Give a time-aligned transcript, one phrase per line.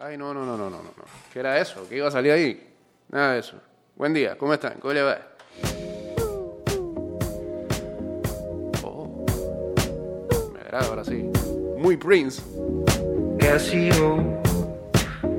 [0.00, 0.92] Ay, no, no, no, no, no, no.
[1.32, 1.84] ¿Qué era eso?
[1.88, 2.72] ¿Qué iba a salir ahí?
[3.10, 3.56] Nada de eso.
[3.96, 4.74] Buen día, ¿cómo están?
[4.78, 5.18] ¿Cómo le va?
[8.84, 9.26] Oh.
[10.54, 11.28] Me agrada ahora sí.
[11.78, 12.40] Muy Prince.
[13.40, 14.40] Casio,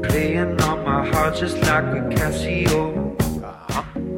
[0.03, 3.15] playing on my heart just like a Casio.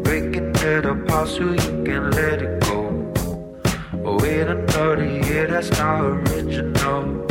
[0.01, 2.89] Breaking it apart so you can let it go.
[4.03, 7.30] Oh, wait another year, that's not original.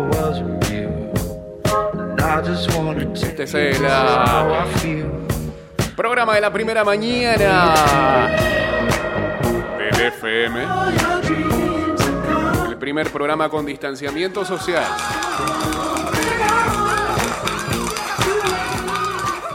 [2.43, 3.77] Este es el.
[5.95, 8.29] Programa de la primera mañana
[9.77, 10.65] del FM.
[12.67, 14.85] El primer programa con distanciamiento social.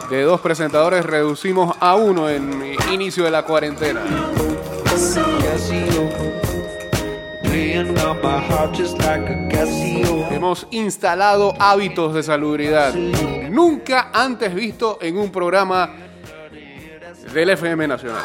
[0.09, 4.03] De dos presentadores reducimos a uno en mi inicio de la cuarentena.
[10.31, 15.91] Hemos instalado hábitos de salubridad nunca antes visto en un programa
[17.35, 18.23] del FM Nacional.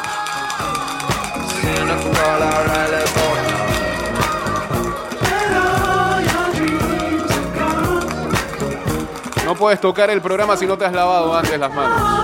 [9.45, 12.21] No puedes tocar el programa si no te has lavado antes las manos.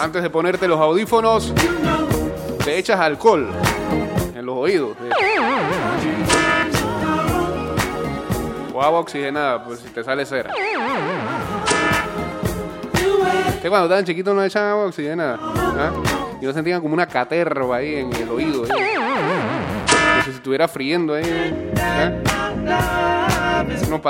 [0.00, 1.52] Antes de ponerte los audífonos,
[2.64, 3.48] te echas alcohol
[4.34, 4.96] en los oídos.
[8.72, 10.52] O agua oxigenada, pues si te sale cera.
[13.60, 15.38] Que cuando estaban chiquitos no echan agua oxigenada.
[15.40, 15.90] ¿ah?
[16.40, 18.62] Y no sentían como una caterva ahí en el oído.
[18.62, 21.72] Como si estuviera friendo ahí.
[21.78, 23.64] ¿ah?
[23.86, 24.00] Unos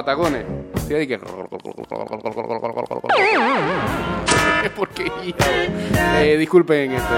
[1.08, 1.18] que...
[4.64, 5.10] Es porque...
[6.20, 7.14] Eh, disculpen este,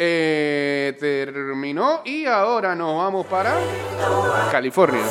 [0.00, 3.58] Eh, terminó y ahora nos vamos para
[4.52, 5.02] California.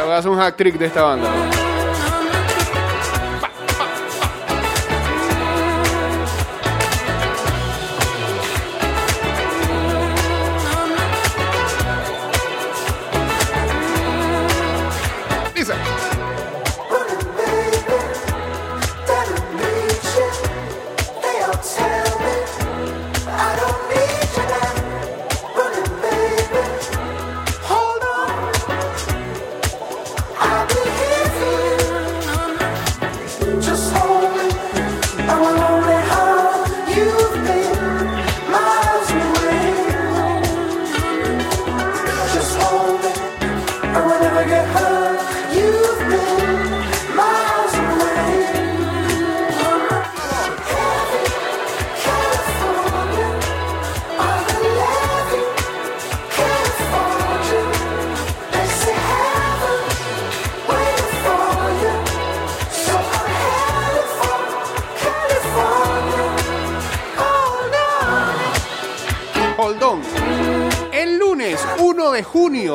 [0.00, 1.28] Hagas un hack trick de esta banda.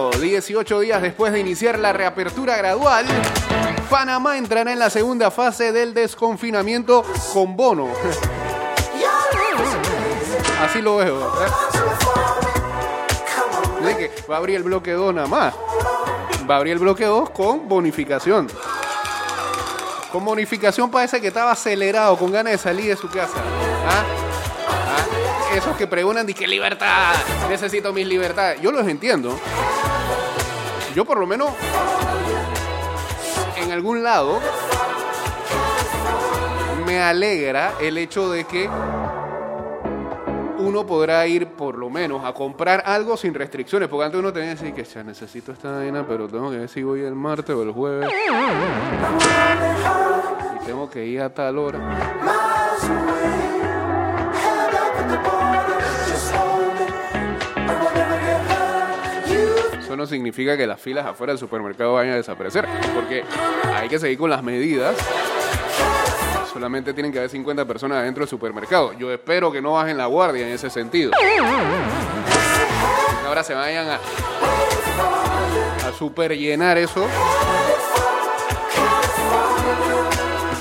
[0.10, 3.06] Junio, 18 días después de iniciar la reapertura gradual,
[3.90, 7.04] Panamá entrará en la segunda fase del desconfinamiento
[7.34, 7.90] con bono.
[10.62, 11.32] Así lo veo.
[13.98, 15.54] que va a abrir el bloque 2 nada más.
[16.50, 18.48] Va a abrir el bloque 2 con bonificación.
[20.12, 23.38] Con bonificación parece que estaba acelerado, con ganas de salir de su casa.
[23.88, 24.04] ¿Ah?
[24.68, 25.56] ¿Ah?
[25.56, 27.14] Esos que preguntan, qué libertad,
[27.50, 28.62] necesito mis libertades.
[28.62, 29.40] Yo los entiendo.
[30.96, 31.50] Yo por lo menos,
[33.58, 34.40] en algún lado,
[36.86, 38.70] me alegra el hecho de que
[40.58, 43.88] uno podrá ir por lo menos a comprar algo sin restricciones.
[43.88, 46.84] Porque antes uno tenía que decir que necesito esta vaina, pero tengo que ver si
[46.84, 48.12] voy el martes o el jueves.
[50.62, 51.80] Y tengo que ir a tal hora.
[60.02, 62.66] No significa que las filas afuera del supermercado vayan a desaparecer,
[62.96, 63.24] porque
[63.76, 64.96] hay que seguir con las medidas.
[66.52, 68.94] Solamente tienen que haber 50 personas adentro del supermercado.
[68.94, 71.12] Yo espero que no bajen la guardia en ese sentido.
[73.28, 74.00] Ahora se vayan a,
[75.88, 77.06] a super llenar eso.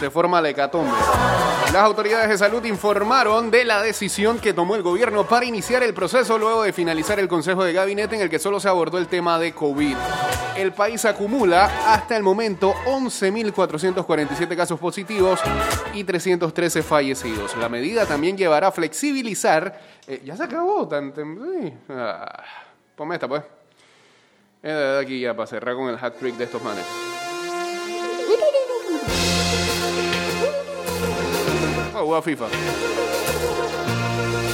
[0.00, 0.96] Se forma la hecatombe.
[1.74, 5.92] Las autoridades de salud informaron de la decisión que tomó el gobierno para iniciar el
[5.92, 9.08] proceso luego de finalizar el Consejo de Gabinete en el que solo se abordó el
[9.08, 9.94] tema de COVID.
[10.56, 15.38] El país acumula hasta el momento 11.447 casos positivos
[15.92, 17.54] y 313 fallecidos.
[17.58, 19.80] La medida también llevará a flexibilizar...
[20.06, 21.12] eh, ya se acabó tan...
[21.90, 22.42] Ah,
[22.96, 23.42] ponme esta pues.
[24.62, 26.86] Eh, de aquí ya para cerrar con el hat trick de estos manes.
[32.22, 32.46] FIFA.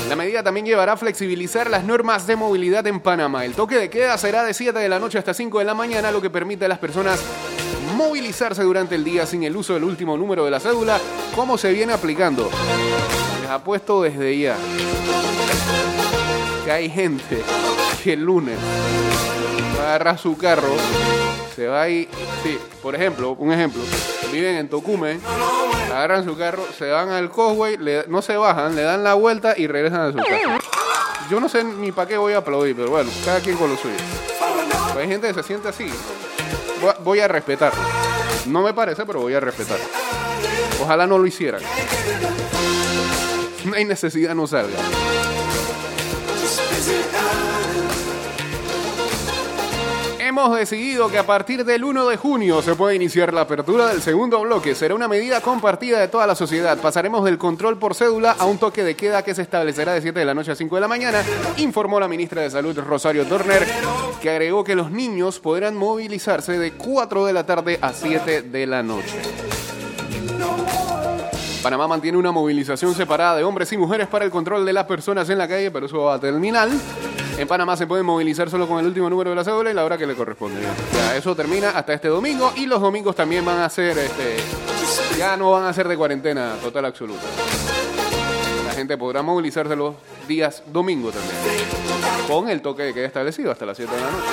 [0.08, 3.44] La medida también llevará a flexibilizar las normas de movilidad en Panamá.
[3.44, 6.10] El toque de queda será de 7 de la noche hasta 5 de la mañana,
[6.10, 7.20] lo que permite a las personas
[7.96, 11.00] movilizarse durante el día sin el uso del último número de la cédula,
[11.34, 12.50] como se viene aplicando.
[13.40, 14.56] Les apuesto desde ya
[16.64, 17.42] que hay gente
[18.02, 18.58] que el lunes
[19.78, 20.74] va a agarrar su carro,
[21.54, 22.08] se va a ir,
[22.42, 23.82] sí, por ejemplo, un ejemplo,
[24.32, 25.20] viven en Tocumen,
[25.96, 29.54] agarran su carro, se van al Causeway, le- no se bajan, le dan la vuelta
[29.56, 30.58] y regresan a su casa.
[31.30, 33.76] Yo no sé ni para qué voy a aplaudir, pero bueno, cada quien con lo
[33.76, 33.96] suyo.
[34.98, 35.90] Hay gente que se siente así.
[36.80, 37.72] Voy a, voy a respetar.
[38.46, 39.78] No me parece, pero voy a respetar.
[40.80, 41.60] Ojalá no lo hicieran.
[43.64, 44.78] No hay necesidad, no salga.
[50.38, 54.02] Hemos decidido que a partir del 1 de junio se puede iniciar la apertura del
[54.02, 54.74] segundo bloque.
[54.74, 56.76] Será una medida compartida de toda la sociedad.
[56.76, 60.18] Pasaremos del control por cédula a un toque de queda que se establecerá de 7
[60.18, 61.24] de la noche a 5 de la mañana,
[61.56, 63.66] informó la ministra de Salud Rosario Turner,
[64.20, 68.66] que agregó que los niños podrán movilizarse de 4 de la tarde a 7 de
[68.66, 69.18] la noche.
[71.62, 75.30] Panamá mantiene una movilización separada de hombres y mujeres para el control de las personas
[75.30, 76.68] en la calle, pero eso va a terminar.
[77.38, 79.84] En Panamá se pueden movilizar solo con el último número de la cédula y la
[79.84, 80.60] hora que le corresponde.
[80.94, 84.38] Ya, eso termina hasta este domingo y los domingos también van a ser, este,
[85.18, 87.24] ya no van a ser de cuarentena total absoluta.
[88.64, 91.36] La gente podrá movilizarse los días domingo también,
[92.26, 94.26] con el toque de queda establecido hasta las 7 de la noche.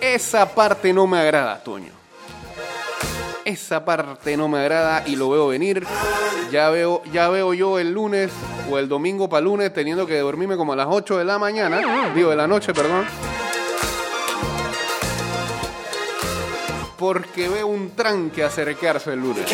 [0.00, 2.05] Esa parte no me agrada, Toño.
[3.46, 5.86] Esa parte no me agrada y lo veo venir.
[6.50, 8.32] Ya veo, ya veo yo el lunes
[8.68, 12.10] o el domingo para lunes teniendo que dormirme como a las 8 de la mañana,
[12.12, 13.06] digo de la noche, perdón.
[16.98, 19.46] Porque veo un tranque acercarse el lunes.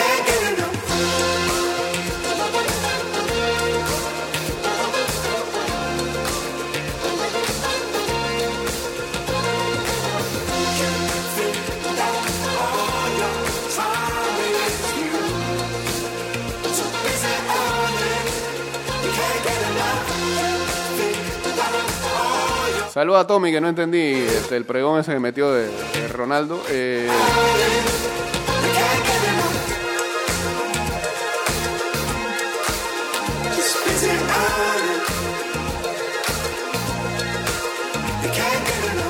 [22.93, 25.71] Saluda a Tommy, que no entendí este, el pregón ese que metió de,
[26.09, 26.63] Ronaldo.
[26.69, 27.09] Eh,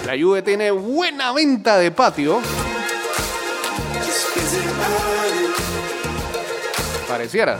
[0.06, 2.38] la Juve tiene buena venta de patio.
[7.08, 7.58] Pareciera.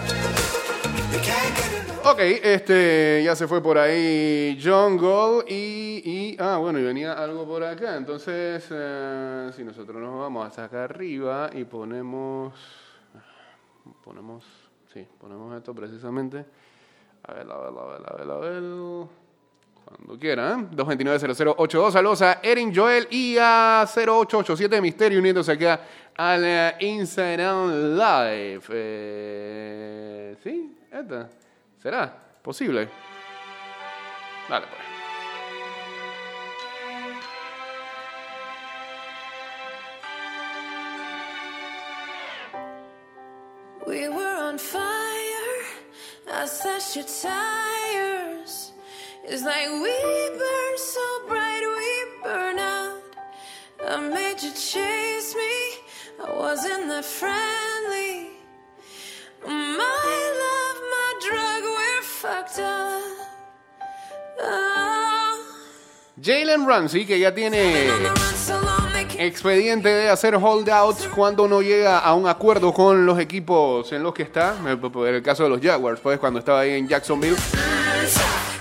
[2.05, 7.13] Ok, este ya se fue por ahí John Gold y, y- ah bueno y venía
[7.13, 7.97] algo por acá.
[7.97, 12.53] Entonces eh, si nosotros nos vamos hasta acá arriba y ponemos
[14.05, 14.45] ponemos
[14.93, 16.45] sí ponemos esto precisamente
[17.25, 18.63] A ver, a ver, a ver, a ver, a ver.
[19.85, 20.77] Cuando quieran, ¿eh?
[20.77, 21.91] 229-0082.
[21.93, 25.81] Saludos a Erin Joel y a 0887 Misterio uniéndose acá
[26.17, 28.63] al eh, Instagram Live.
[28.71, 30.77] Eh, ¿Sí?
[30.91, 31.29] ¿Esta?
[31.83, 32.12] ¿Será?
[32.43, 32.89] ¿Posible?
[34.49, 34.83] Dale, pues.
[43.85, 44.83] We were on fire.
[46.33, 48.73] I slashed your tires.
[49.25, 49.91] It's like we
[50.39, 53.03] burn so bright, we burn out.
[53.85, 55.81] I made you chase me.
[56.25, 58.31] I wasn't that friendly.
[59.45, 60.52] My love,
[66.23, 67.88] Jalen Ramsey, que ya tiene
[69.19, 74.14] expediente de hacer holdouts cuando no llega a un acuerdo con los equipos en los
[74.14, 74.55] que está.
[74.93, 77.37] Por el caso de los Jaguars, pues cuando estaba ahí en Jacksonville.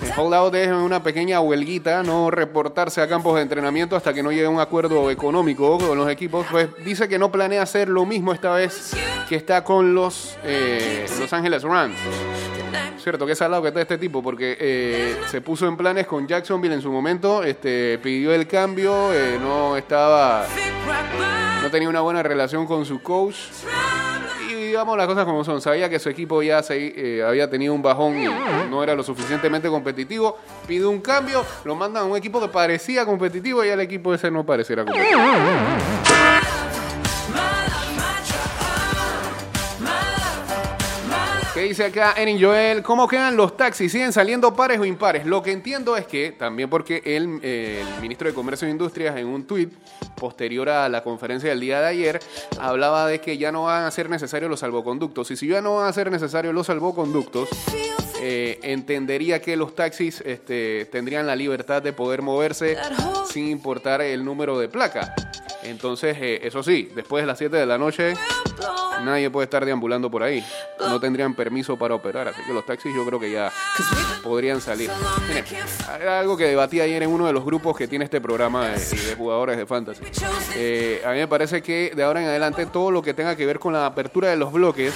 [0.03, 4.31] El holdout es una pequeña huelguita, no reportarse a campos de entrenamiento hasta que no
[4.31, 6.47] llegue a un acuerdo económico con los equipos.
[6.49, 8.91] Pues dice que no planea hacer lo mismo esta vez
[9.29, 11.97] que está con los eh, Los Angeles Rams.
[12.97, 16.05] Cierto, que es al lado que está este tipo, porque eh, se puso en planes
[16.05, 20.45] con Jacksonville en su momento, este, pidió el cambio, eh, no estaba,
[21.63, 23.35] no tenía una buena relación con su coach.
[24.49, 27.73] Y digamos las cosas como son, sabía que su equipo ya se, eh, había tenido
[27.73, 28.25] un bajón y
[28.69, 30.37] no era lo suficientemente competitivo.
[30.67, 34.29] Pide un cambio, lo mandan a un equipo que parecía competitivo y el equipo ese
[34.29, 35.21] no pareciera competitivo.
[41.61, 42.81] ¿Qué dice acá Erin Joel?
[42.81, 43.91] ¿Cómo quedan los taxis?
[43.91, 45.27] ¿Siguen saliendo pares o impares?
[45.27, 49.15] Lo que entiendo es que, también porque el, eh, el ministro de Comercio e Industrias
[49.15, 49.71] en un tuit
[50.15, 52.19] posterior a la conferencia del día de ayer
[52.59, 55.29] hablaba de que ya no van a ser necesarios los salvoconductos.
[55.29, 57.47] Y si ya no van a ser necesarios los salvoconductos,
[58.23, 62.75] eh, entendería que los taxis este, tendrían la libertad de poder moverse
[63.31, 65.13] sin importar el número de placa.
[65.63, 68.13] Entonces, eh, eso sí, después de las 7 de la noche,
[69.03, 70.43] nadie puede estar deambulando por ahí.
[70.79, 73.51] No tendrían permiso para operar, así que los taxis yo creo que ya
[74.23, 74.89] podrían salir.
[75.27, 75.45] Miren,
[75.99, 78.79] era algo que debatí ayer en uno de los grupos que tiene este programa de,
[78.79, 80.03] de jugadores de fantasy.
[80.55, 83.45] Eh, a mí me parece que de ahora en adelante todo lo que tenga que
[83.45, 84.93] ver con la apertura de los bloques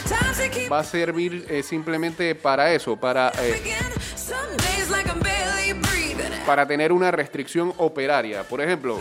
[0.71, 3.61] va a servir eh, simplemente para eso, para, eh,
[6.45, 8.43] para tener una restricción operaria.
[8.43, 8.99] Por ejemplo,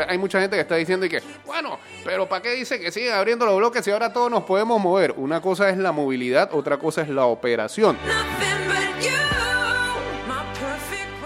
[0.00, 2.90] sea, hay mucha gente que está diciendo y que, bueno, pero ¿para qué dice que
[2.90, 5.14] siguen abriendo los bloques y ahora todos nos podemos mover?
[5.16, 7.96] Una cosa es la movilidad, otra cosa es la operación.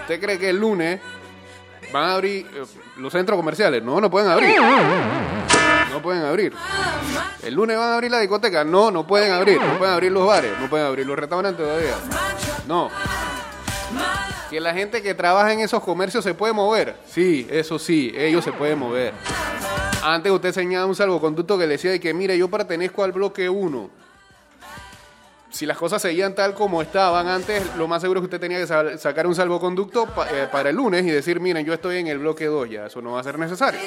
[0.00, 1.00] ¿Usted cree que el lunes
[1.92, 2.64] van a abrir eh,
[2.98, 3.82] los centros comerciales?
[3.82, 4.54] No, no pueden abrir.
[5.90, 6.52] No pueden abrir.
[7.42, 8.64] El lunes van a abrir la discoteca.
[8.64, 9.60] No, no pueden abrir.
[9.60, 10.52] No pueden abrir los bares.
[10.60, 11.94] No pueden abrir los restaurantes todavía.
[12.66, 12.90] No.
[14.54, 16.94] Que la gente que trabaja en esos comercios se puede mover.
[17.10, 19.12] Sí, eso sí, ellos se pueden mover.
[20.00, 23.90] Antes usted enseñaba un salvoconducto que decía de que, mire, yo pertenezco al bloque 1
[25.50, 28.58] si las cosas seguían tal como estaban antes, lo más seguro es que usted tenía
[28.58, 32.06] que sa- sacar un salvoconducto eh, para el lunes y decir, miren, yo estoy en
[32.06, 33.80] el bloque 2 ya, eso no va a ser necesario.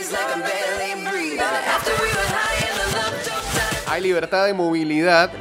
[3.88, 5.32] Hay libertad de movilidad,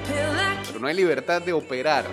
[0.69, 2.05] pero no hay libertad de operar.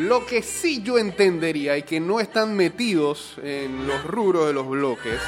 [0.00, 4.66] Lo que sí yo entendería y que no están metidos en los rubros de los
[4.66, 5.20] bloques,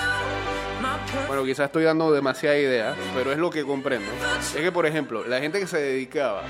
[1.29, 4.11] bueno, quizás estoy dando demasiada idea, pero es lo que comprendo.
[4.38, 6.43] Es que, por ejemplo, la gente que se dedicaba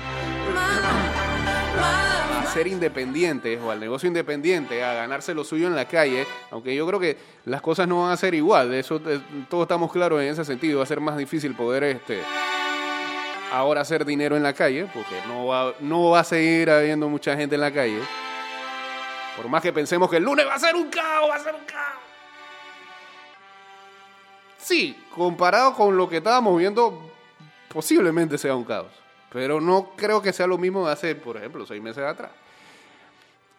[2.39, 6.73] a ser independientes o al negocio independiente, a ganarse lo suyo en la calle, aunque
[6.73, 9.91] yo creo que las cosas no van a ser igual, de eso eh, todos estamos
[9.91, 12.21] claros en ese sentido, va a ser más difícil poder este
[13.53, 17.37] ahora hacer dinero en la calle, porque no va, no va a seguir habiendo mucha
[17.37, 18.01] gente en la calle.
[19.37, 21.53] Por más que pensemos que el lunes va a ser un caos, va a ser
[21.53, 22.01] un caos.
[24.57, 27.11] Sí, comparado con lo que estábamos viendo,
[27.71, 28.91] posiblemente sea un caos.
[29.29, 32.31] Pero no creo que sea lo mismo de hace, por ejemplo, seis meses atrás.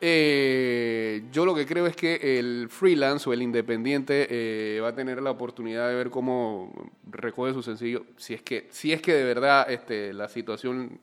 [0.07, 4.95] Eh, yo lo que creo es que el freelance o el independiente eh, va a
[4.95, 9.15] tener la oportunidad de ver cómo recoge su sencillo, si es que, si es que
[9.15, 11.01] de verdad este, la situación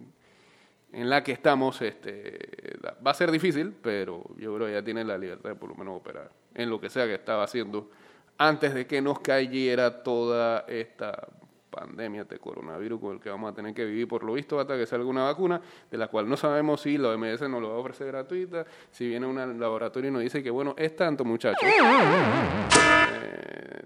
[0.93, 5.03] en la que estamos este, va a ser difícil, pero yo creo que ya tiene
[5.03, 7.89] la libertad de por lo menos operar en lo que sea que estaba haciendo
[8.37, 11.27] antes de que nos cayera toda esta
[11.71, 14.77] pandemia de coronavirus con el que vamos a tener que vivir por lo visto hasta
[14.77, 17.75] que salga una vacuna, de la cual no sabemos si la OMS nos lo va
[17.75, 21.63] a ofrecer gratuita, si viene un laboratorio y nos dice que bueno, es tanto muchachos.
[21.63, 21.71] Eh,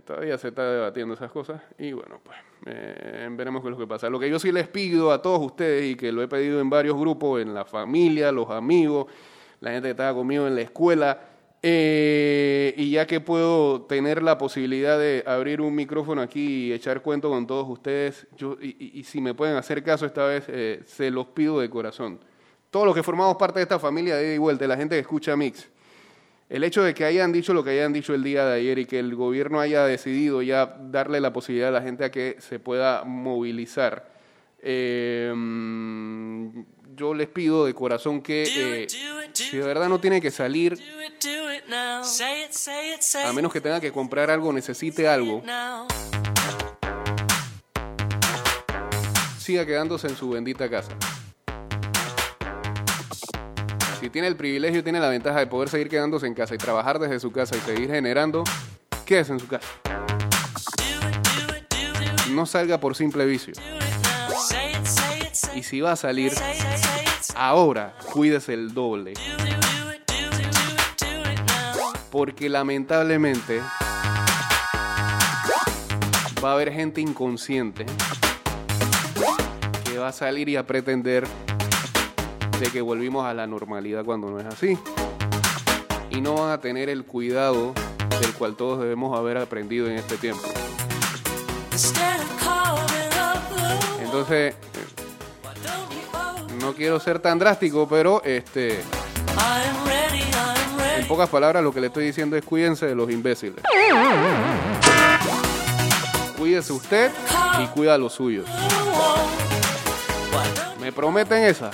[0.03, 3.87] todavía se está debatiendo esas cosas y bueno, pues eh, veremos qué es lo que
[3.87, 4.09] pasa.
[4.09, 6.69] Lo que yo sí les pido a todos ustedes y que lo he pedido en
[6.69, 9.07] varios grupos, en la familia, los amigos,
[9.61, 11.34] la gente que estaba conmigo en la escuela.
[11.61, 17.01] Eh, y ya que puedo tener la posibilidad de abrir un micrófono aquí y echar
[17.01, 20.43] cuento con todos ustedes, yo, y, y- y si me pueden hacer caso esta vez,
[20.47, 22.19] eh, se los pido de corazón.
[22.69, 25.01] Todos los que formamos parte de esta familia de ida y vuelta, la gente que
[25.01, 25.67] escucha Mix,
[26.49, 28.85] el hecho de que hayan dicho lo que hayan dicho el día de ayer y
[28.85, 32.59] que el gobierno haya decidido ya darle la posibilidad a la gente a que se
[32.59, 34.13] pueda movilizar,
[34.61, 36.59] eh, mm,
[36.95, 38.43] yo les pido de corazón que
[38.83, 38.87] eh,
[39.33, 40.77] si de verdad no tiene que salir,
[43.25, 45.41] a menos que tenga que comprar algo, necesite algo,
[49.39, 50.91] siga quedándose en su bendita casa.
[53.99, 56.57] Si tiene el privilegio y tiene la ventaja de poder seguir quedándose en casa y
[56.57, 58.43] trabajar desde su casa y seguir generando,
[59.05, 59.67] quédese en su casa.
[62.31, 63.53] No salga por simple vicio.
[65.55, 66.33] Y si va a salir,
[67.35, 69.13] ahora cuídese el doble.
[72.15, 73.59] Porque lamentablemente
[76.41, 77.85] va a haber gente inconsciente
[79.83, 81.27] que va a salir y a pretender
[82.57, 84.79] de que volvimos a la normalidad cuando no es así.
[86.09, 87.73] Y no van a tener el cuidado
[88.21, 90.47] del cual todos debemos haber aprendido en este tiempo.
[94.01, 94.57] Entonces, eh,
[96.61, 98.79] no quiero ser tan drástico, pero este,
[101.05, 103.63] en pocas palabras lo que le estoy diciendo es cuídense de los imbéciles.
[106.35, 107.11] Cuídese usted
[107.61, 108.47] y cuida a los suyos.
[110.81, 111.69] ¿Me prometen esa?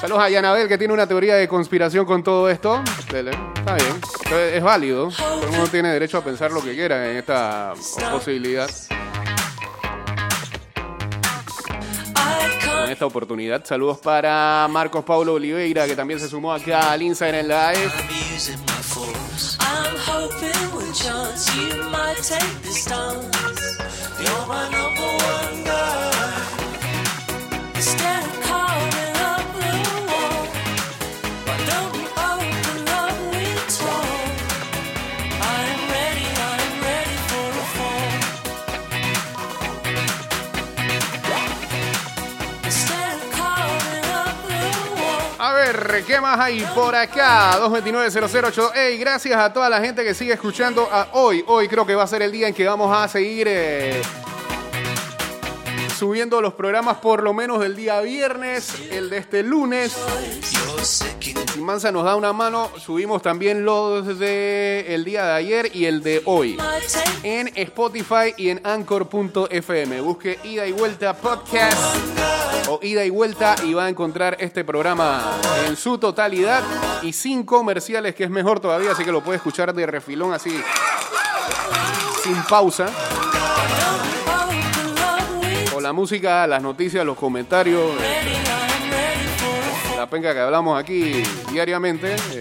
[0.00, 2.82] Saludos a Yanabel que tiene una teoría de conspiración con todo esto.
[3.10, 3.32] Dele.
[3.56, 4.00] Está bien.
[4.52, 5.08] Es válido.
[5.08, 7.74] Todo el mundo tiene derecho a pensar lo que quiera en esta
[8.10, 8.68] posibilidad.
[12.84, 13.64] En esta oportunidad.
[13.64, 17.92] Saludos para Marcos Paulo Oliveira que también se sumó acá al Instagram Live.
[22.62, 23.78] The stance.
[24.20, 26.14] You're my number one guy.
[46.02, 47.58] ¿Qué más hay por acá?
[47.60, 48.74] 229-008.
[48.74, 51.44] Ey, gracias a toda la gente que sigue escuchando a hoy.
[51.46, 54.02] Hoy creo que va a ser el día en que vamos a seguir eh,
[55.94, 59.96] subiendo los programas por lo menos del día viernes, el de este lunes.
[60.82, 65.86] Si Mansa nos da una mano, subimos también los de el día de ayer y
[65.86, 66.58] el de hoy.
[67.22, 70.00] En Spotify y en Anchor.fm.
[70.00, 71.78] Busque Ida y Vuelta Podcast
[72.68, 76.62] o Ida y Vuelta y va a encontrar este programa en su totalidad
[77.02, 80.60] y sin comerciales, que es mejor todavía, así que lo puede escuchar de refilón así,
[82.22, 82.88] sin pausa.
[85.84, 88.42] La música, las noticias, los comentarios, eh,
[89.98, 92.14] la penca que hablamos aquí diariamente.
[92.14, 92.38] eh,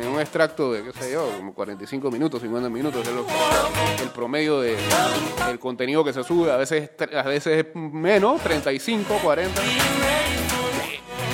[0.00, 4.60] en un extracto de, qué sé yo, como 45 minutos, 50 minutos, es el promedio
[4.60, 4.76] de,
[5.48, 9.60] del contenido que se sube, a veces, a veces es menos, 35, 40.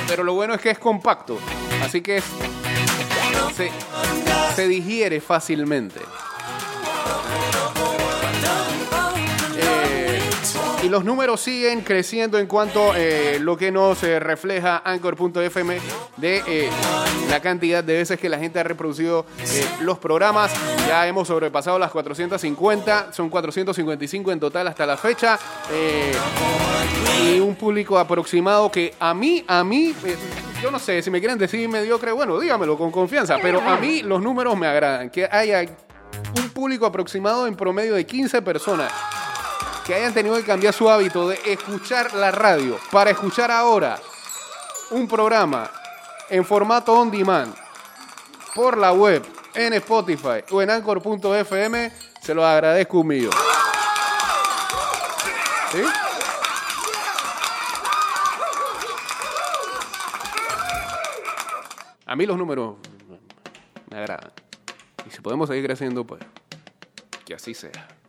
[0.08, 1.38] Pero lo bueno es que es compacto,
[1.82, 2.22] así que
[4.56, 6.00] se digiere fácilmente.
[10.82, 15.78] Y los números siguen creciendo en cuanto eh, lo que nos eh, refleja Anchor.fm
[16.16, 16.68] de eh,
[17.30, 19.24] la cantidad de veces que la gente ha reproducido
[19.80, 20.52] los programas.
[20.88, 25.38] Ya hemos sobrepasado las 450, son 455 en total hasta la fecha.
[27.24, 29.94] Y un público aproximado que a mí, a mí,
[30.60, 34.02] yo no sé, si me quieren decir mediocre, bueno, dígamelo con confianza, pero a mí
[34.02, 35.10] los números me agradan.
[35.10, 38.92] Que haya un público aproximado en promedio de 15 personas
[39.86, 43.98] que hayan tenido que cambiar su hábito de escuchar la radio para escuchar ahora
[44.90, 45.70] un programa
[46.28, 47.54] en formato on demand
[48.54, 53.32] por la web, en Spotify o en Anchor.fm, se los agradezco un millón.
[55.72, 55.82] ¿Sí?
[62.06, 62.76] A mí los números
[63.90, 64.32] me agradan.
[65.06, 66.22] Y si podemos seguir creciendo, pues
[67.24, 68.01] que así sea.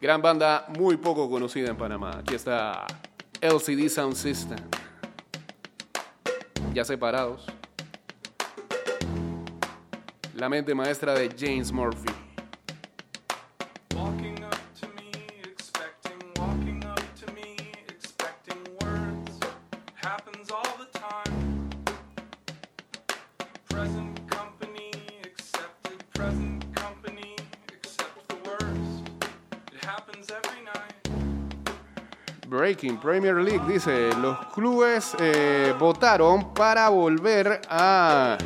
[0.00, 2.20] Gran banda muy poco conocida en Panamá.
[2.20, 2.86] Aquí está
[3.42, 4.58] LCD Sound System.
[6.72, 7.44] Ya separados.
[10.34, 12.19] La mente maestra de James Murphy.
[32.70, 32.98] Breaking.
[32.98, 38.38] Premier League dice, los clubes eh, votaron para volver a...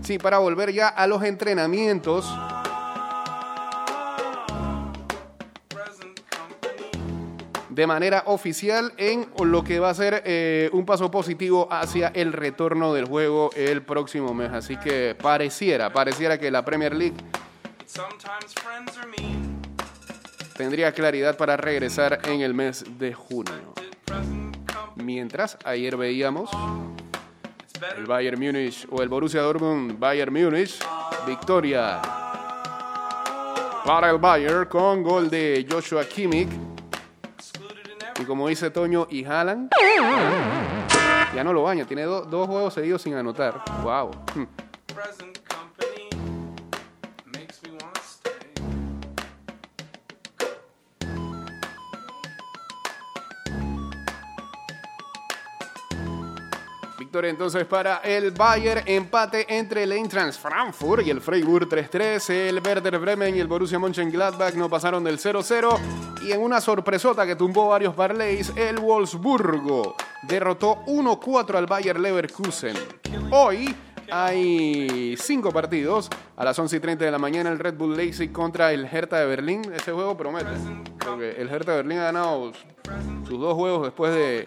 [0.00, 2.34] Sí, para volver ya a los entrenamientos.
[7.68, 12.32] De manera oficial en lo que va a ser eh, un paso positivo hacia el
[12.32, 14.50] retorno del juego el próximo mes.
[14.50, 17.16] Así que pareciera, pareciera que la Premier League
[20.56, 23.74] tendría claridad para regresar en el mes de junio.
[24.96, 26.50] Mientras ayer veíamos
[27.96, 30.78] el Bayern Múnich o el Borussia Dortmund Bayern Múnich,
[31.26, 32.00] victoria
[33.84, 36.48] para el Bayern con gol de Joshua Kimmich
[38.20, 39.70] y como dice Toño y Haaland
[41.34, 43.60] ya no lo baña, tiene do- dos juegos seguidos sin anotar.
[43.82, 44.12] Wow.
[57.22, 62.98] Entonces para el Bayern, empate entre el Eintracht Frankfurt y el Freiburg 3-3, el Werder
[62.98, 65.78] Bremen y el Borussia Mönchengladbach no pasaron del 0-0
[66.24, 72.74] y en una sorpresota que tumbó varios parlays, el Wolfsburgo derrotó 1-4 al Bayer Leverkusen.
[73.30, 73.74] Hoy
[74.10, 76.10] hay cinco partidos.
[76.36, 79.18] A las 11 y 30 de la mañana el Red Bull Leipzig contra el Hertha
[79.18, 79.62] de Berlín.
[79.74, 80.50] Ese juego promete.
[81.04, 82.52] Porque el Hertha de Berlín ha ganado
[83.26, 84.46] sus dos juegos después de.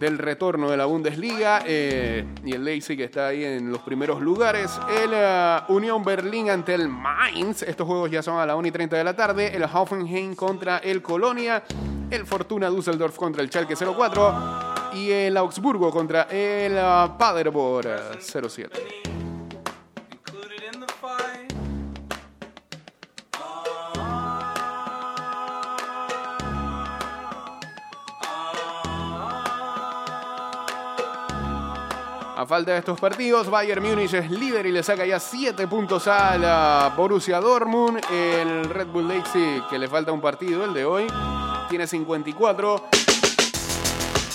[0.00, 4.72] Del retorno de la Bundesliga eh, y el Leipzig está ahí en los primeros lugares.
[5.02, 8.70] El eh, Unión Berlín ante el Mainz, estos juegos ya son a la 1 y
[8.70, 9.54] 30 de la tarde.
[9.54, 11.62] El Hoffenheim contra el Colonia,
[12.10, 18.20] el Fortuna Düsseldorf contra el Schalke 04 y el Augsburgo contra el eh, Paderborn eh,
[18.20, 19.29] 07.
[32.40, 36.08] A falta de estos partidos, Bayern Múnich es líder y le saca ya 7 puntos
[36.08, 38.00] a la Borussia Dortmund.
[38.10, 41.06] El Red Bull Leipzig, que le falta un partido, el de hoy,
[41.68, 42.88] tiene 54.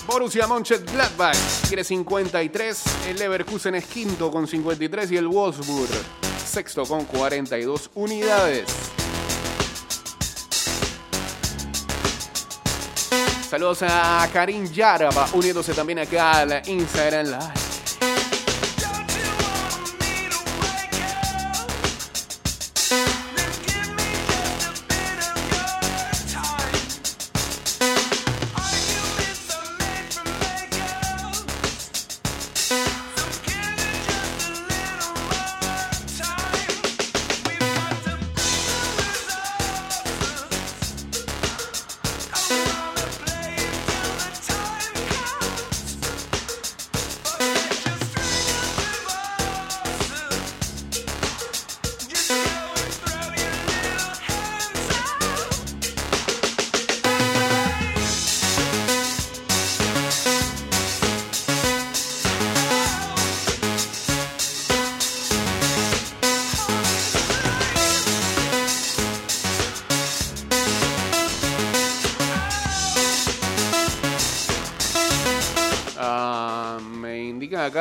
[0.06, 1.36] Borussia Mönchengladbach
[1.68, 2.84] tiene 53.
[3.08, 5.90] El Leverkusen es quinto con 53 y el Wolfsburg
[6.46, 8.68] sexto con 42 unidades.
[13.50, 17.65] Saludos a Karim Yaraba, uniéndose también acá al Instagram Live.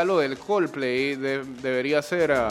[0.05, 1.17] Lo del Coldplay.
[1.17, 2.49] de- debería ser ah,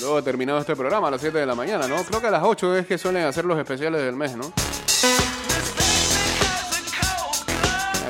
[0.00, 2.02] luego terminado este programa a las 7 de la mañana, ¿no?
[2.04, 4.52] Creo que a las 8 es que suelen hacer los especiales del mes, ¿no?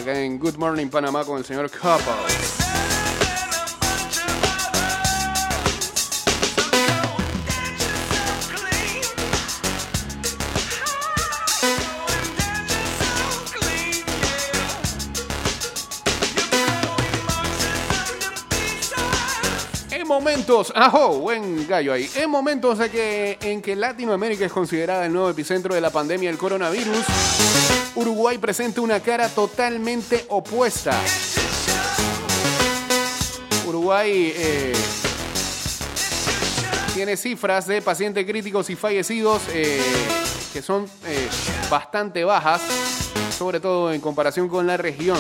[0.00, 2.60] Acá en Good Morning Panamá con el señor Couples.
[20.75, 22.11] Ajo, buen gallo ahí.
[22.17, 27.05] En momentos en que Latinoamérica es considerada el nuevo epicentro de la pandemia del coronavirus,
[27.95, 30.99] Uruguay presenta una cara totalmente opuesta.
[33.67, 34.73] Uruguay eh,
[36.95, 39.81] tiene cifras de pacientes críticos y fallecidos eh,
[40.53, 41.29] que son eh,
[41.71, 42.63] bastante bajas,
[43.37, 45.19] sobre todo en comparación con la región.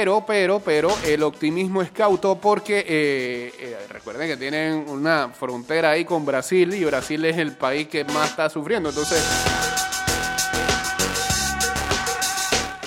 [0.00, 5.90] Pero, pero, pero, el optimismo es cauto porque eh, eh, recuerden que tienen una frontera
[5.90, 8.90] ahí con Brasil y Brasil es el país que más está sufriendo.
[8.90, 9.20] Entonces,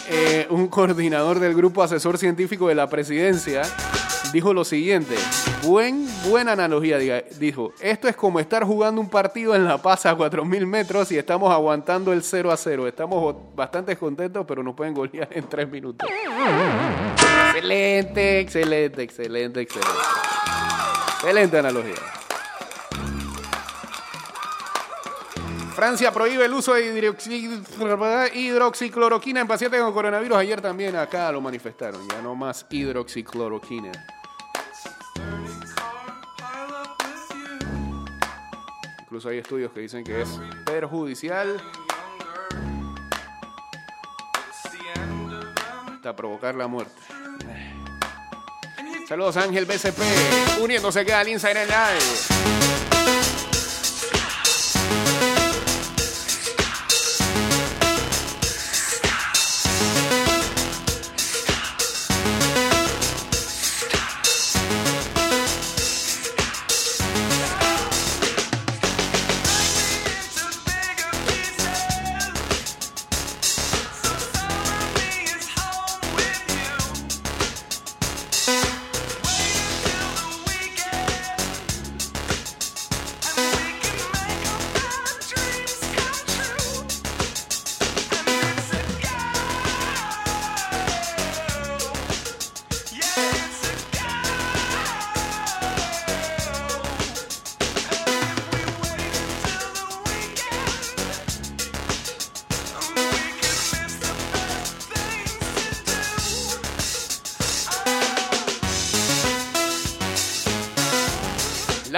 [0.07, 3.63] eh, un coordinador del grupo asesor científico de la presidencia
[4.33, 5.15] dijo lo siguiente.
[5.63, 6.97] Buen, buena analogía,
[7.39, 7.73] dijo.
[7.81, 11.51] Esto es como estar jugando un partido en La Paz a 4.000 metros y estamos
[11.53, 12.87] aguantando el 0 a 0.
[12.87, 16.09] Estamos bastante contentos, pero nos pueden golear en 3 minutos.
[17.53, 19.91] Excelente, excelente, excelente, excelente.
[21.15, 21.95] Excelente analogía.
[25.75, 30.37] Francia prohíbe el uso de hidroxi- hidroxicloroquina en pacientes con coronavirus.
[30.37, 32.01] Ayer también acá lo manifestaron.
[32.09, 33.91] Ya no más hidroxicloroquina.
[39.11, 40.29] Incluso hay estudios que dicen que es
[40.65, 41.61] perjudicial
[45.93, 46.95] hasta provocar la muerte.
[49.09, 49.99] Saludos Ángel BCP,
[50.61, 52.90] uniéndose acá al Instagram Live.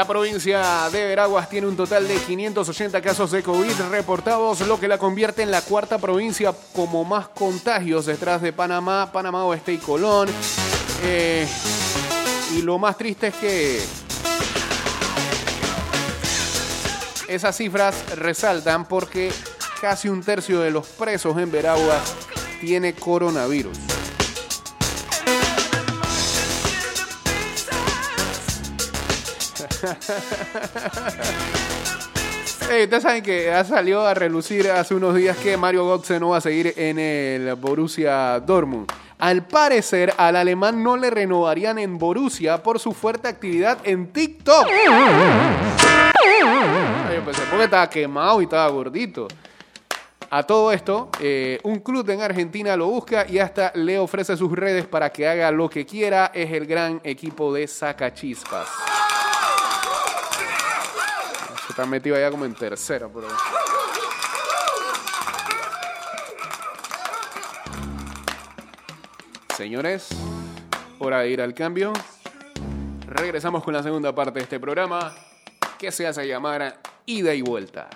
[0.04, 4.90] La provincia de Veraguas tiene un total de 580 casos de COVID reportados, lo que
[4.90, 9.78] la convierte en la cuarta provincia como más contagios detrás de Panamá, Panamá Oeste y
[9.78, 10.28] Colón.
[11.04, 11.48] Eh,
[12.54, 13.82] y lo más triste es que
[17.30, 19.32] esas cifras resaltan porque
[19.80, 22.14] casi un tercio de los presos en Veraguas
[22.60, 23.93] tiene coronavirus.
[32.62, 36.38] Ustedes saben que ha salido a relucir hace unos días que Mario Götze no va
[36.38, 38.92] a seguir en el Borussia Dortmund.
[39.20, 44.68] Al parecer, al alemán no le renovarían en Borussia por su fuerte actividad en TikTok.
[47.14, 49.28] Yo pensé, porque estaba quemado y estaba gordito.
[50.30, 54.52] A todo esto, eh, un club en Argentina lo busca y hasta le ofrece sus
[54.52, 56.32] redes para que haga lo que quiera.
[56.34, 58.68] Es el gran equipo de Sacachispas.
[61.74, 63.28] Está metido allá como en tercera, pero.
[69.58, 70.10] Señores,
[71.00, 71.92] hora de ir al cambio.
[73.08, 75.16] Regresamos con la segunda parte de este programa
[75.80, 77.90] que se hace llamar Ida y Vuelta.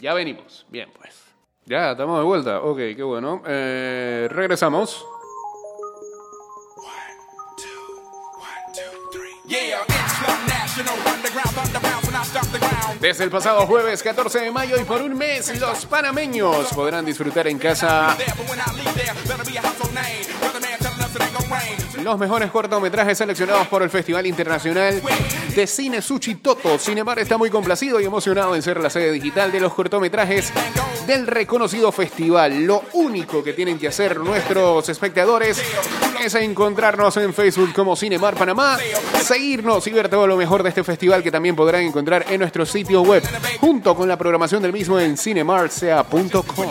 [0.00, 0.66] Ya venimos.
[0.68, 1.20] Bien, pues.
[1.64, 2.60] Ya, estamos de vuelta.
[2.60, 3.42] Ok, qué bueno.
[3.44, 5.04] Eh, regresamos.
[13.00, 17.46] Desde el pasado jueves 14 de mayo y por un mes, los panameños podrán disfrutar
[17.46, 18.16] en casa
[22.02, 25.02] Los mejores cortometrajes seleccionados por el Festival Internacional
[25.54, 26.78] de Cine Sushi Toto.
[26.78, 30.52] Cinemar está muy complacido y emocionado en ser la sede digital de los cortometrajes
[31.06, 32.64] del reconocido festival.
[32.64, 35.60] Lo único que tienen que hacer nuestros espectadores
[36.22, 38.76] es encontrarnos en Facebook como Cinemar Panamá,
[39.22, 42.66] seguirnos y ver todo lo mejor de este festival que también podrán encontrar en nuestro
[42.66, 43.22] sitio web,
[43.60, 46.70] junto con la programación del mismo en cinemarsea.com.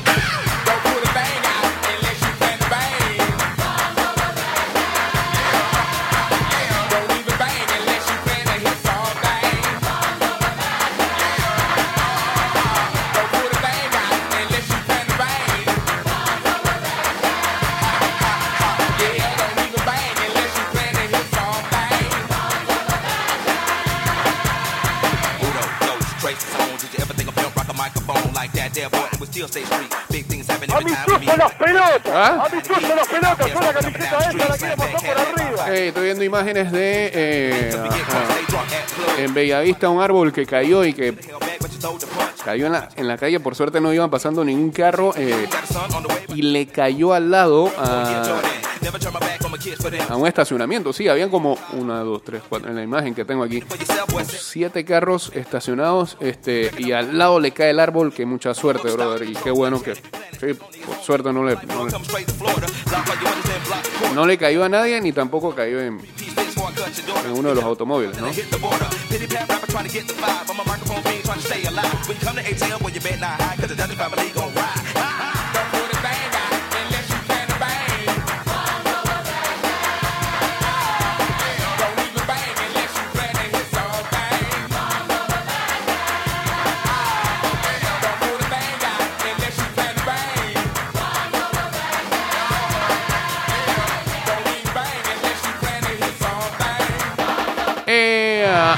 [35.91, 37.71] Estoy viendo imágenes de eh,
[39.17, 41.13] en Bellavista un árbol que cayó y que
[42.45, 43.41] cayó en la, en la calle.
[43.41, 45.47] Por suerte no iban pasando ningún carro eh,
[46.33, 48.23] y le cayó al lado a,
[50.09, 50.93] a un estacionamiento.
[50.93, 53.63] Sí, habían como una, dos, tres, cuatro en la imagen que tengo aquí.
[54.27, 58.13] Siete carros estacionados este, y al lado le cae el árbol.
[58.13, 59.27] Que mucha suerte, brother.
[59.27, 60.53] Y qué bueno que, sí,
[60.85, 61.91] por suerte no le, no le,
[64.13, 68.27] no le cayó a nadie ni tampoco cayó en, en uno de los automóviles, ¿no?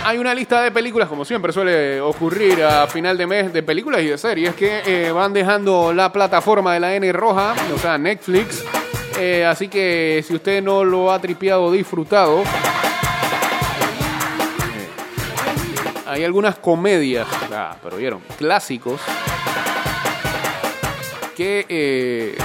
[0.04, 4.02] Hay una lista de películas, como siempre suele ocurrir a final de mes, de películas
[4.02, 7.98] y de series que eh, van dejando la plataforma de la N roja, o sea,
[7.98, 8.64] Netflix.
[9.20, 12.46] Eh, así que si usted no lo ha tripeado disfrutado, eh,
[16.08, 17.28] hay algunas comedias,
[17.84, 19.00] pero vieron, clásicos,
[21.36, 22.36] que eh,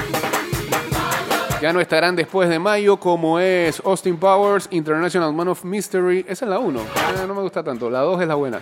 [1.61, 6.25] ya no estarán después de mayo, como es Austin Powers, International Man of Mystery.
[6.29, 6.81] Esa es la 1.
[7.27, 7.91] no me gusta tanto.
[7.91, 8.61] La 2 es la buena.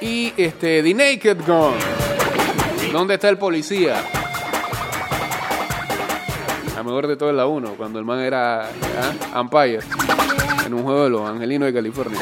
[0.00, 1.74] Y este, The Naked Gun.
[2.92, 3.96] ¿Dónde está el policía?
[6.76, 9.40] La mejor de todo es la 1, cuando el man era ¿ah?
[9.40, 9.80] Umpire
[10.66, 12.20] en un juego de los Angelinos de California.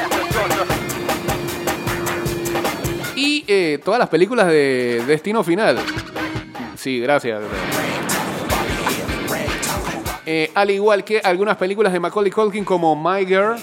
[3.14, 5.78] Y eh, todas las películas de Destino Final.
[6.76, 7.42] Sí, gracias.
[10.24, 13.56] Eh, al igual que algunas películas de Macaulay Culkin como My Girl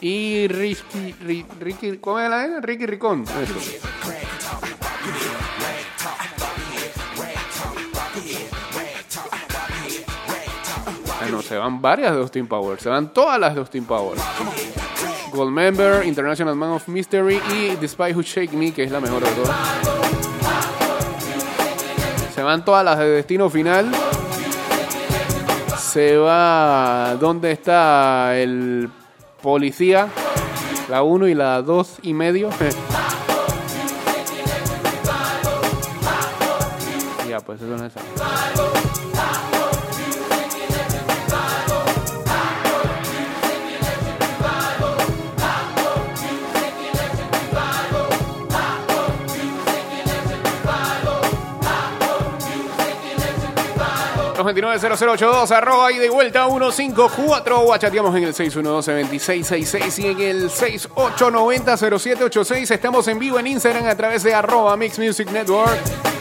[0.00, 2.60] y Ricky, Ri- Ricky ¿cómo es la N?
[2.60, 3.22] Ricky Ricón.
[3.22, 3.78] eso.
[11.20, 14.20] Ah, no, se van varias de Austin Powers, se van todas las de Austin Powers.
[15.32, 19.22] Goldmember, International Man of Mystery y The Spy Who Shake Me, que es la mejor
[19.22, 19.56] de todas.
[22.34, 23.90] Se van todas las de Destino Final
[25.92, 27.16] se va.
[27.20, 28.88] ¿Dónde está el
[29.42, 30.08] policía?
[30.88, 32.48] La 1 y la 2 y medio.
[37.28, 37.92] ya, pues eso no es.
[37.94, 38.00] Eso.
[54.44, 62.70] 229-0082, arroba y de vuelta 154 o achateamos en el 612-2666 y en el 6890-0786.
[62.70, 66.11] Estamos en vivo en Instagram a través de arroba Mix Music Network.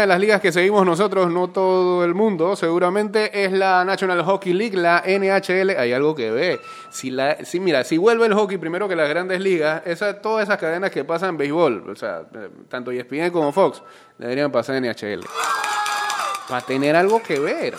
[0.00, 4.52] De las ligas que seguimos nosotros, no todo el mundo, seguramente es la National Hockey
[4.52, 5.70] League, la NHL.
[5.78, 6.60] Hay algo que ve.
[6.90, 10.44] Si la, si, mira, si vuelve el hockey primero que las grandes ligas, esa, todas
[10.44, 13.82] esas cadenas que pasan béisbol, o sea, eh, tanto ESPN como Fox,
[14.18, 15.24] deberían pasar en NHL.
[16.48, 17.74] Para tener algo que ver.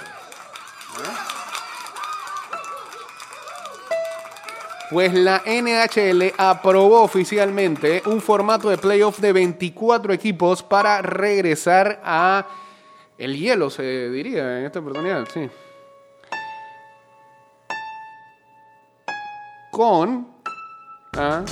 [4.91, 12.45] Pues la NHL aprobó oficialmente un formato de playoff de 24 equipos para regresar a
[13.17, 15.49] el hielo, se diría en esta oportunidad, sí.
[19.71, 20.27] Con
[21.13, 21.45] ah,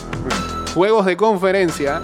[0.73, 2.01] juegos de conferencia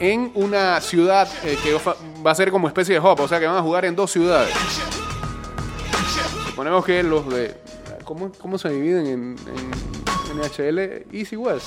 [0.00, 1.78] en una ciudad eh, que
[2.20, 4.10] va a ser como especie de hub, o sea que van a jugar en dos
[4.10, 4.52] ciudades.
[6.48, 7.62] Suponemos que los de...
[8.04, 9.93] ¿Cómo, cómo se dividen en, en
[10.34, 11.06] NHL?
[11.12, 11.66] East y West.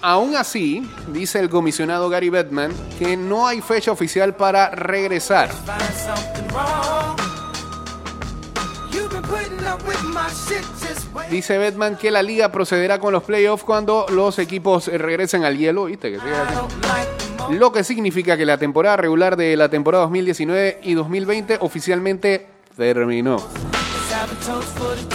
[0.00, 5.50] Aún así, dice el comisionado Gary Bettman que no hay fecha oficial para regresar.
[11.30, 15.84] Dice Bettman que la liga procederá con los playoffs cuando los equipos regresen al hielo.
[15.84, 16.12] ¿Viste?
[16.12, 17.17] Que sigue I
[17.50, 23.36] Lo que significa que la temporada regular de la temporada 2019 y 2020 oficialmente terminó.
[23.36, 25.08] Assholes.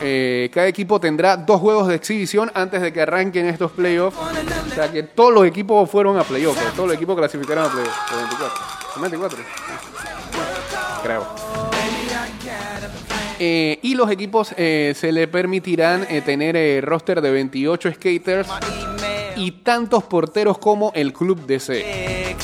[0.00, 4.18] Eh, cada equipo tendrá dos juegos de exhibición antes de que arranquen estos playoffs.
[4.18, 6.60] O sea que todos los equipos fueron a playoffs.
[6.74, 7.98] Todos los equipos clasificaron a playoffs.
[8.08, 8.62] Por 24.
[8.94, 9.38] ¿Son 24?
[11.02, 11.41] Creo.
[13.44, 18.48] Eh, y los equipos eh, se le permitirán eh, tener eh, roster de 28 skaters
[19.34, 22.36] y tantos porteros como el club desee.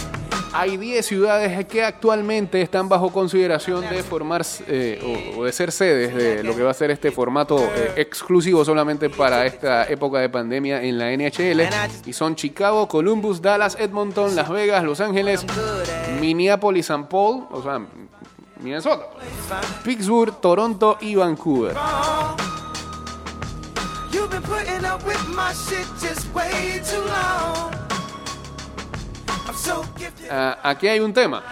[0.52, 6.12] Hay 10 ciudades que actualmente están bajo consideración de formar o, o de ser sedes
[6.12, 10.82] de lo que va a ser este formato exclusivo solamente para esta época de pandemia
[10.82, 11.62] en la NHL.
[12.06, 15.46] Y son Chicago, Columbus, Dallas, Edmonton, Las Vegas, Los Ángeles,
[16.20, 17.06] Minneapolis, St.
[17.08, 17.86] Paul, o sea,
[18.60, 19.06] Minnesota,
[19.84, 21.76] Pittsburgh, Toronto y Vancouver.
[30.30, 31.42] Ah, aquí hay un tema.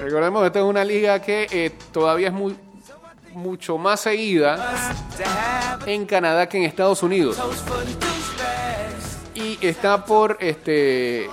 [0.00, 2.56] Recordemos que esta es una liga que eh, todavía es muy,
[3.32, 4.94] mucho más seguida
[5.86, 7.38] en Canadá que en Estados Unidos.
[9.34, 11.28] Y está por este,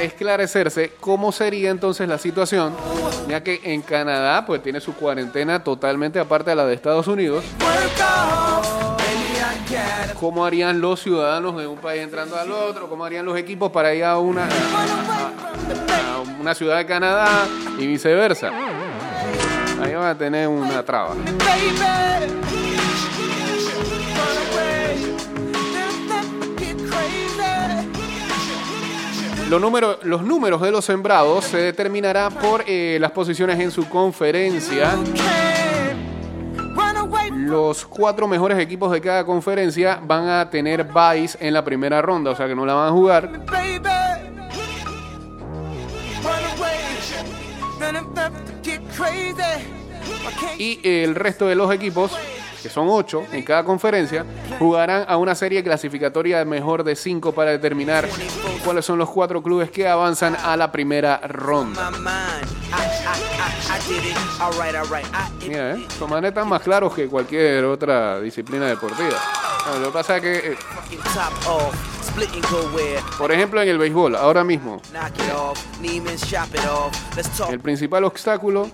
[0.00, 2.74] esclarecerse cómo sería entonces la situación,
[3.28, 7.44] ya que en Canadá pues tiene su cuarentena totalmente aparte de la de Estados Unidos.
[10.18, 12.88] ¿Cómo harían los ciudadanos de un país entrando al otro?
[12.88, 17.46] ¿Cómo harían los equipos para ir a una, a una ciudad de Canadá
[17.78, 18.50] y viceversa?
[19.80, 21.14] Ahí van a tener una traba.
[29.48, 33.88] Los números, los números de los sembrados se determinará por eh, las posiciones en su
[33.88, 34.94] conferencia.
[37.34, 42.32] Los cuatro mejores equipos de cada conferencia van a tener buys en la primera ronda,
[42.32, 43.40] o sea que no la van a jugar.
[50.58, 52.12] Y el resto de los equipos,
[52.68, 54.24] son ocho en cada conferencia,
[54.58, 58.08] jugarán a una serie clasificatoria mejor de cinco para determinar
[58.64, 61.90] cuáles son los cuatro clubes que avanzan a la primera ronda.
[65.46, 65.86] Mira, ¿eh?
[65.98, 69.18] Son manes tan más claros que cualquier otra disciplina deportiva.
[69.80, 70.56] Lo que pasa es que, eh,
[73.18, 74.80] por ejemplo, en el béisbol, ahora mismo,
[77.50, 78.70] el principal obstáculo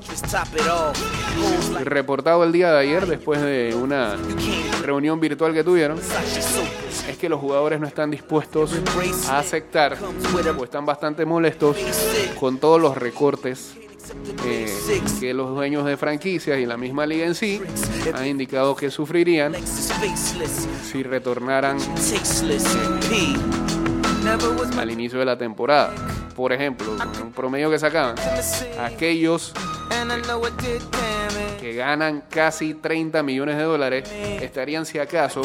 [1.85, 4.17] reportado el día de ayer después de una
[4.83, 5.99] reunión virtual que tuvieron
[7.09, 8.73] es que los jugadores no están dispuestos
[9.29, 9.97] a aceptar
[10.57, 11.77] o están bastante molestos
[12.39, 13.75] con todos los recortes
[14.47, 17.61] eh, que los dueños de franquicias y la misma liga en sí
[18.15, 19.55] han indicado que sufrirían
[20.85, 21.79] si retornaran
[24.79, 25.95] al inicio de la temporada.
[26.35, 28.17] Por ejemplo, un promedio que sacaban,
[28.81, 29.53] aquellos
[31.61, 35.43] que ganan casi 30 millones de dólares estarían si acaso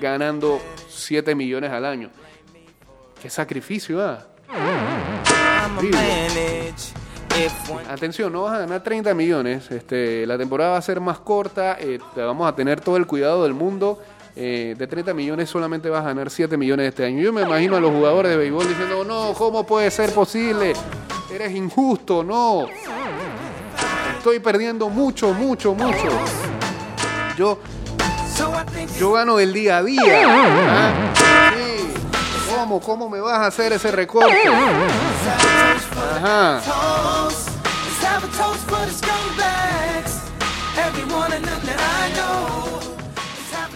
[0.00, 2.10] ganando 7 millones al año.
[3.20, 4.26] Qué sacrificio, ¿ah?
[5.76, 6.72] Horrible.
[7.88, 9.70] Atención, no vas a ganar 30 millones.
[9.70, 11.76] Este, la temporada va a ser más corta.
[11.80, 13.98] eh, vamos a tener todo el cuidado del mundo.
[14.36, 17.20] eh, de 30 millones solamente vas a ganar 7 millones este año.
[17.20, 20.72] Yo me imagino a los jugadores de béisbol diciendo, no, ¿cómo puede ser posible?
[21.32, 22.66] Eres injusto, no.
[24.18, 26.08] Estoy perdiendo mucho, mucho, mucho.
[27.36, 27.58] Yo,
[28.98, 30.22] yo gano del día a día.
[30.26, 30.92] ¿ah?
[31.54, 31.99] Sí.
[32.60, 32.78] ¿Cómo?
[32.78, 34.28] ¿Cómo me vas a hacer ese recorte?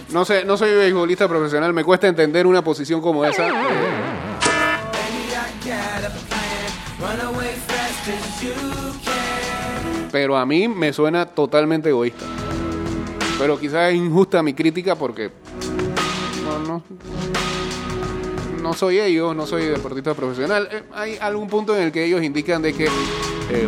[0.09, 3.47] No sé, no soy beisbolista profesional, me cuesta entender una posición como esa.
[10.11, 12.25] Pero a mí me suena totalmente egoísta.
[13.39, 15.31] Pero quizás es injusta mi crítica porque
[16.43, 16.83] no, no,
[18.65, 20.67] no soy ellos, no soy deportista profesional.
[20.71, 23.67] Eh, hay algún punto en el que ellos indican de que eh,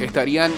[0.00, 0.50] estarían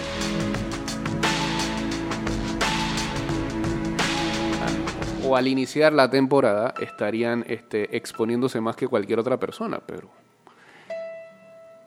[5.22, 10.08] o al iniciar la temporada estarían este, exponiéndose más que cualquier otra persona, pero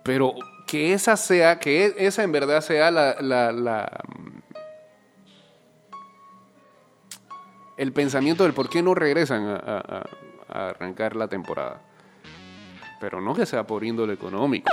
[0.04, 0.34] pero
[0.68, 4.04] que esa sea, que e- esa en verdad sea la, la-
[7.78, 10.04] el pensamiento del por qué no regresan a-
[10.52, 11.82] arrancar la temporada.
[13.00, 14.72] Pero no que sea por índole económico.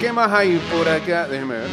[0.00, 1.26] ¿Qué más hay por acá?
[1.28, 1.68] Déjeme ver.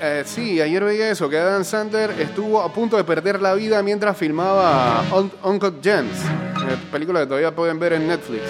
[0.00, 3.82] eh, sí, ayer veía eso, que Adam Sandler estuvo a punto de perder la vida
[3.82, 8.42] mientras filmaba Un- Uncut Gems, eh, película que todavía pueden ver en Netflix.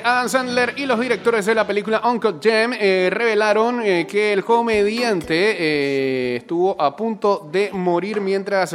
[0.00, 4.42] Adam Sandler y los directores de la película Uncut Gem eh, revelaron eh, que el
[4.42, 8.70] comediante eh, estuvo a punto de morir mientras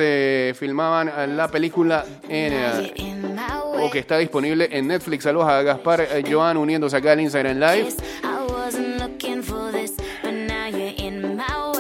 [0.56, 2.54] filmaban la película en,
[3.82, 5.24] o que está disponible en Netflix.
[5.24, 7.88] Saludos a Gaspar Joan uniéndose acá al Instagram Live.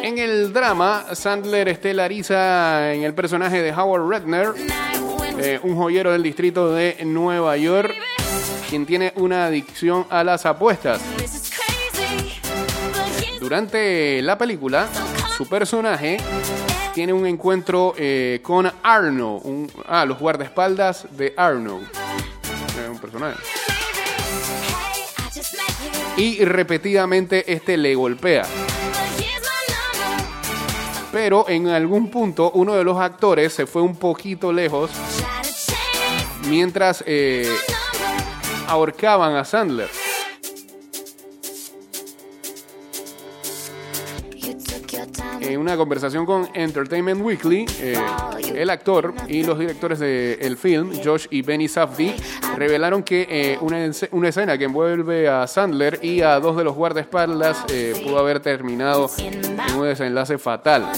[0.01, 4.53] En el drama, Sandler estelariza en el personaje de Howard Redner,
[5.61, 7.93] un joyero del distrito de Nueva York,
[8.69, 11.01] quien tiene una adicción a las apuestas.
[13.39, 14.87] Durante la película,
[15.37, 16.17] su personaje
[16.93, 21.79] tiene un encuentro eh, con Arno, un- ah, los guardaespaldas de Arno,
[22.79, 23.37] Eh, un personaje.
[26.17, 28.43] Y repetidamente este le golpea.
[31.11, 34.91] Pero en algún punto uno de los actores se fue un poquito lejos
[36.47, 37.49] mientras eh,
[38.67, 39.89] ahorcaban a Sandler.
[45.41, 47.97] En una conversación con Entertainment Weekly, eh,
[48.53, 52.15] el actor y los directores del film, Josh y Benny Safdie,
[52.57, 56.75] revelaron que eh, una, una escena que envuelve a Sandler y a dos de los
[56.75, 60.91] guardaespaldas eh, pudo haber terminado en un desenlace fatal.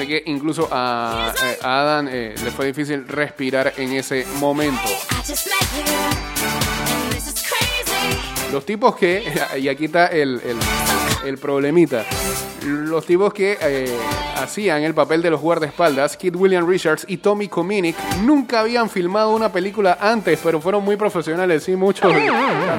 [0.00, 4.80] Sé que incluso a, eh, Adam eh, le fue difícil respirar en ese momento.
[8.50, 9.30] Los tipos que,
[9.60, 12.06] y aquí está el, el- el problemita,
[12.64, 13.94] los tipos que eh,
[14.38, 19.32] hacían el papel de los guardaespaldas, Kid William Richards y Tommy Cominic, nunca habían filmado
[19.36, 22.10] una película antes, pero fueron muy profesionales, sí, muchos.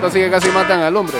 [0.03, 1.17] Así que casi matan al hombre.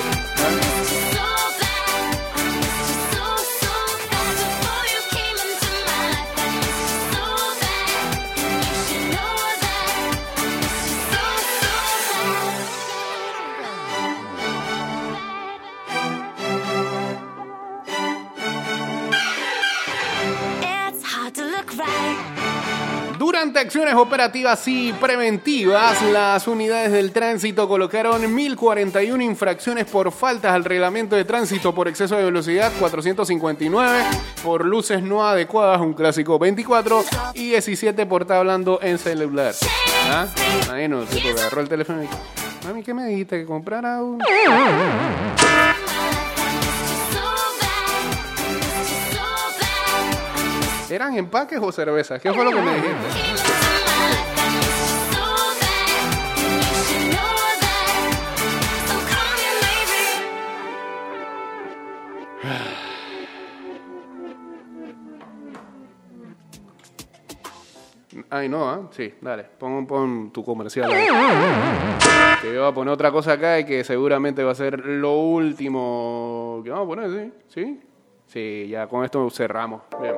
[23.71, 31.15] Acciones operativas y preventivas, las unidades del tránsito colocaron 1041 infracciones por faltas al reglamento
[31.15, 34.03] de tránsito por exceso de velocidad, 459
[34.43, 39.55] por luces no adecuadas, un clásico 24 y 17 por estar hablando en celular.
[40.09, 40.27] ¿Ah?
[40.69, 42.09] Ahí no, tipo, agarró el teléfono y
[42.67, 43.39] Mami, ¿qué me dijiste?
[43.39, 44.19] ¿Que comprara un...?
[50.91, 52.21] ¿Eran empaques o cervezas?
[52.21, 52.95] ¿Qué fue lo que me dijiste?
[68.29, 68.89] Ay, no, ¿ah?
[68.91, 69.43] Sí, dale.
[69.43, 70.91] Pon, pon tu comercial.
[72.41, 75.13] Que yo voy a poner otra cosa acá y que seguramente va a ser lo
[75.13, 77.33] último que vamos a poner, ¿sí?
[77.47, 77.81] ¿Sí?
[78.25, 79.83] Sí, ya con esto cerramos.
[80.01, 80.15] Bien.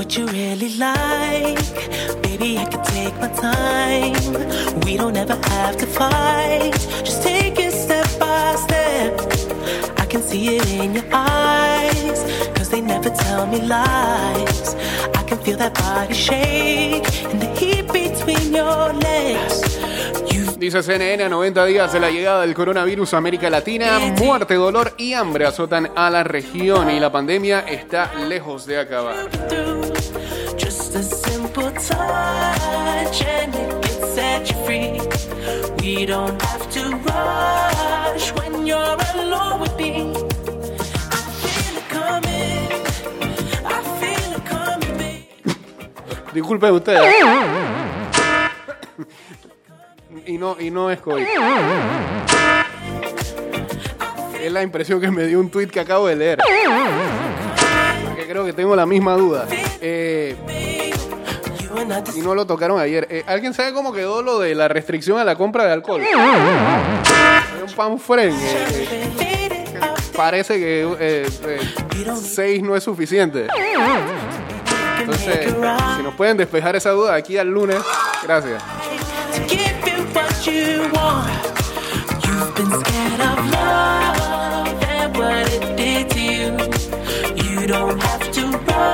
[0.00, 1.74] What you really like.
[2.22, 4.80] Baby, I can take my time.
[4.86, 6.72] We don't ever have to fight.
[7.04, 9.12] Just take it step by step.
[9.98, 12.18] I can see it in your eyes.
[12.56, 14.74] Cause they never tell me lies.
[15.20, 19.79] I can feel that body shake and the heat between your legs.
[20.60, 24.92] Dice CNN, a 90 días de la llegada del coronavirus a América Latina, muerte, dolor
[24.98, 29.30] y hambre azotan a la región y la pandemia está lejos de acabar.
[29.48, 29.80] through
[30.58, 30.94] just
[50.40, 51.24] no, y no es COVID.
[54.42, 56.38] Es la impresión que me dio un tweet que acabo de leer.
[58.16, 59.46] Que creo que tengo la misma duda.
[59.82, 60.34] Eh,
[62.16, 63.06] y no lo tocaron ayer.
[63.10, 66.00] Eh, ¿Alguien sabe cómo quedó lo de la restricción a la compra de alcohol?
[66.00, 68.34] Un panfren.
[68.34, 69.98] eh, out.
[70.16, 71.60] parece que eh, eh,
[72.18, 73.46] seis no es suficiente.
[75.00, 75.54] Entonces,
[75.96, 77.78] si nos pueden despejar esa duda aquí al lunes,
[78.22, 78.62] gracias.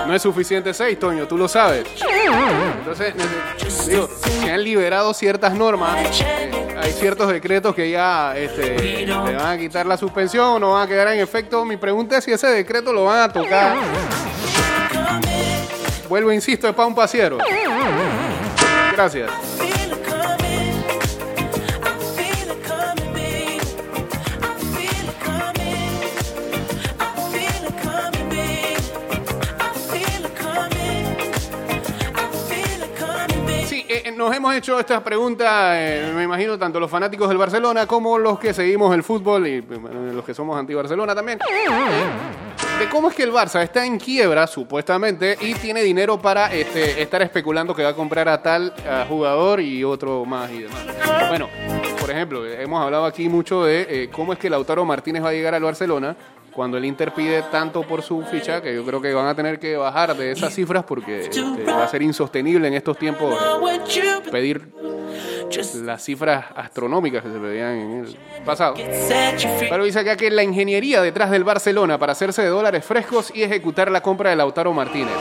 [0.06, 1.86] No es suficiente seis, Toño, tú lo sabes.
[2.78, 3.14] Entonces,
[3.86, 4.08] digo,
[4.42, 5.96] se han liberado ciertas normas.
[6.20, 10.72] eh, hay ciertos decretos que ya este, le van a quitar la suspensión o no
[10.72, 11.64] van a quedar en efecto.
[11.64, 13.76] Mi pregunta es si ese decreto lo van a tocar.
[16.08, 17.38] Vuelvo, insisto, es para un pasiero.
[18.92, 19.30] Gracias.
[34.16, 38.38] Nos hemos hecho estas preguntas, eh, me imagino, tanto los fanáticos del Barcelona como los
[38.38, 41.38] que seguimos el fútbol y los que somos anti-Barcelona también.
[42.78, 47.00] De cómo es que el Barça está en quiebra, supuestamente, y tiene dinero para este,
[47.00, 50.84] estar especulando que va a comprar a tal ah, jugador y otro más y demás.
[51.28, 51.48] Bueno,
[52.00, 55.32] por ejemplo, hemos hablado aquí mucho de eh, cómo es que Lautaro Martínez va a
[55.32, 56.16] llegar al Barcelona
[56.56, 59.58] cuando el Inter pide tanto por su ficha que yo creo que van a tener
[59.60, 64.22] que bajar de esas cifras porque este, va a ser insostenible en estos tiempos eh,
[64.32, 64.66] pedir
[65.84, 68.74] las cifras astronómicas que se pedían en el pasado.
[68.74, 73.42] Pero dice acá que la ingeniería detrás del Barcelona para hacerse de dólares frescos y
[73.42, 75.14] ejecutar la compra de Lautaro Martínez.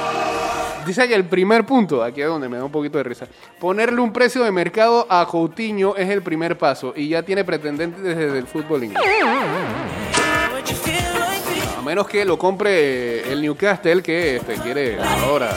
[0.86, 3.28] Dice que el primer punto, aquí es donde me da un poquito de risa,
[3.60, 8.02] ponerle un precio de mercado a Coutinho es el primer paso y ya tiene pretendentes
[8.02, 9.04] desde el fútbol inglés.
[11.86, 15.56] Menos que lo compre el Newcastle que este, quiere ahora,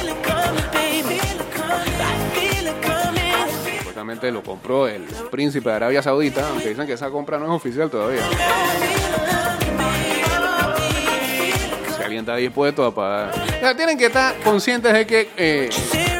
[3.78, 7.50] supuestamente lo compró el príncipe de Arabia Saudita, aunque dicen que esa compra no es
[7.50, 8.20] oficial todavía.
[11.96, 13.32] Si alguien está dispuesto a pagar.
[13.34, 15.70] O sea, tienen que estar conscientes de que eh,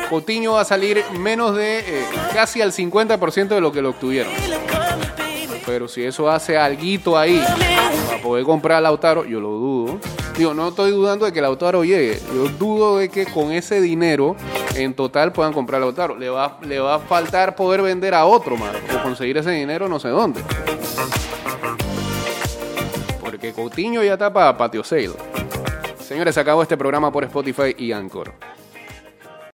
[0.09, 4.33] Coutinho va a salir menos de eh, casi al 50% de lo que lo obtuvieron.
[5.79, 7.41] Pero si eso hace alguito ahí
[8.09, 10.01] para poder comprar a Lautaro, yo lo dudo.
[10.37, 12.19] Digo, no estoy dudando de que Lautaro llegue.
[12.35, 14.35] Yo dudo de que con ese dinero
[14.75, 16.17] en total puedan comprar a Lautaro.
[16.17, 19.89] Le va, le va a faltar poder vender a otro más o conseguir ese dinero
[19.89, 20.41] no sé dónde.
[23.21, 25.13] Porque Coutinho ya está para patio sale.
[26.01, 28.35] Señores, se acabó este programa por Spotify y Anchor.